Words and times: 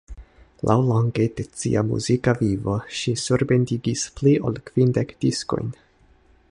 Laŭlonge 0.69 1.25
de 1.39 1.45
sia 1.63 1.83
muzika 1.89 2.35
vivo 2.39 2.79
ŝi 3.01 3.15
surbendigis 3.25 4.09
pli 4.21 4.35
ol 4.51 4.61
kvindek 4.71 5.15
diskojn. 5.27 5.73